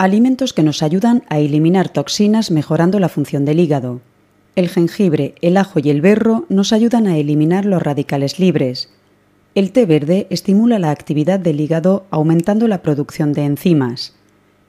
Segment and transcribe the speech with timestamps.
[0.00, 4.00] Alimentos que nos ayudan a eliminar toxinas mejorando la función del hígado.
[4.56, 8.88] El jengibre, el ajo y el berro nos ayudan a eliminar los radicales libres.
[9.54, 14.14] El té verde estimula la actividad del hígado aumentando la producción de enzimas.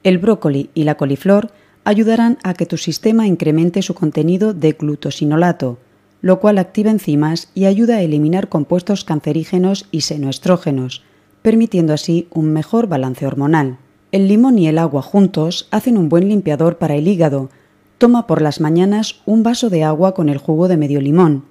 [0.02, 1.50] El brócoli y la coliflor
[1.84, 5.78] ayudarán a que tu sistema incremente su contenido de glutosinolato,
[6.20, 11.04] lo cual activa enzimas y ayuda a eliminar compuestos cancerígenos y senoestrógenos,
[11.40, 13.78] permitiendo así un mejor balance hormonal.
[14.12, 17.48] El limón y el agua juntos hacen un buen limpiador para el hígado.
[17.96, 21.46] Toma por las mañanas un vaso de agua con el jugo de medio limón.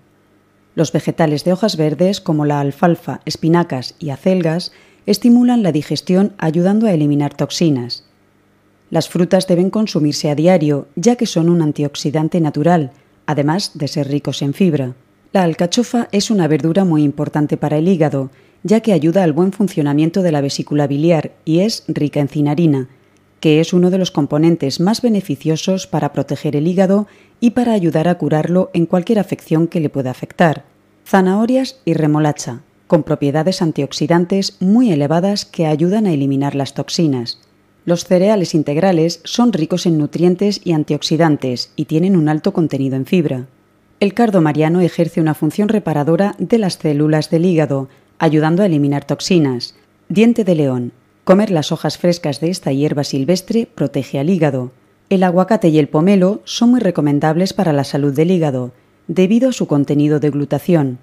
[0.75, 4.71] Los vegetales de hojas verdes como la alfalfa, espinacas y acelgas
[5.07, 8.03] estimulan la digestión ayudando a eliminar toxinas.
[8.91, 12.91] Las frutas deben consumirse a diario, ya que son un antioxidante natural,
[13.25, 14.93] además de ser ricos en fibra.
[15.33, 18.29] La alcachofa es una verdura muy importante para el hígado,
[18.63, 22.89] ya que ayuda al buen funcionamiento de la vesícula biliar y es rica en cinarina,
[23.39, 27.07] que es uno de los componentes más beneficiosos para proteger el hígado
[27.39, 30.63] y para ayudar a curarlo en cualquier afección que le pueda afectar.
[31.05, 37.39] Zanahorias y remolacha, con propiedades antioxidantes muy elevadas que ayudan a eliminar las toxinas.
[37.83, 43.07] Los cereales integrales son ricos en nutrientes y antioxidantes y tienen un alto contenido en
[43.07, 43.47] fibra.
[43.99, 47.89] El cardo mariano ejerce una función reparadora de las células del hígado,
[48.21, 49.75] ayudando a eliminar toxinas.
[50.07, 50.93] Diente de león.
[51.25, 54.71] Comer las hojas frescas de esta hierba silvestre protege al hígado.
[55.09, 58.71] El aguacate y el pomelo son muy recomendables para la salud del hígado,
[59.07, 60.99] debido a su contenido de glutación.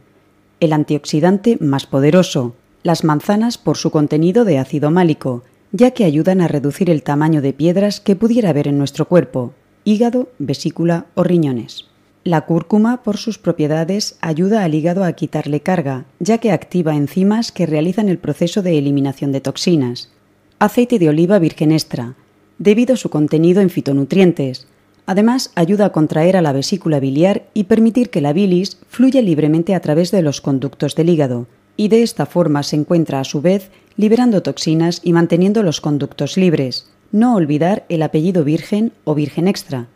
[0.61, 2.55] El antioxidante más poderoso.
[2.83, 7.43] Las manzanas por su contenido de ácido málico ya que ayudan a reducir el tamaño
[7.43, 9.53] de piedras que pudiera haber en nuestro cuerpo,
[9.85, 11.87] hígado, vesícula o riñones.
[12.29, 17.53] La cúrcuma, por sus propiedades, ayuda al hígado a quitarle carga, ya que activa enzimas
[17.53, 20.11] que realizan el proceso de eliminación de toxinas.
[20.59, 22.17] Aceite de oliva virgen extra,
[22.59, 24.67] debido a su contenido en fitonutrientes.
[25.07, 29.75] Además, ayuda a contraer a la vesícula biliar y permitir que la bilis fluya libremente
[29.75, 31.47] a través de los conductos del hígado,
[31.79, 36.37] y de esta forma se encuentra a su vez liberando toxinas y manteniendo los conductos
[36.37, 36.91] libres.
[37.11, 39.87] No olvidar el apellido virgen o virgen extra.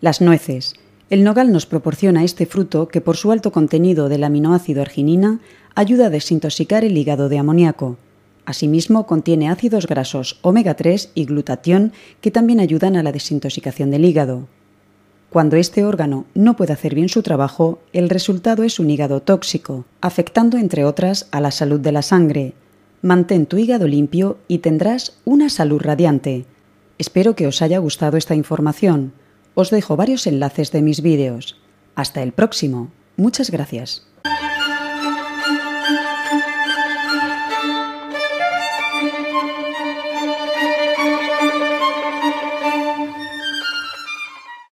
[0.00, 0.76] Las nueces.
[1.10, 5.40] El nogal nos proporciona este fruto que por su alto contenido del aminoácido arginina
[5.74, 7.98] ayuda a desintoxicar el hígado de amoníaco.
[8.46, 14.04] Asimismo, contiene ácidos grasos omega 3 y glutatión que también ayudan a la desintoxicación del
[14.04, 14.48] hígado.
[15.28, 19.84] Cuando este órgano no puede hacer bien su trabajo, el resultado es un hígado tóxico,
[20.00, 22.54] afectando entre otras a la salud de la sangre.
[23.02, 26.46] Mantén tu hígado limpio y tendrás una salud radiante.
[26.98, 29.12] Espero que os haya gustado esta información.
[29.54, 31.56] Os dejo varios enlaces de mis vídeos.
[31.94, 32.90] Hasta el próximo.
[33.16, 34.13] Muchas gracias.